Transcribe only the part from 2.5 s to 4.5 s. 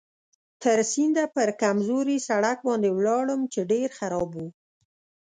باندې ولاړم چې ډېر خراب و.